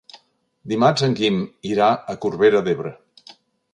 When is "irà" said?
1.73-1.91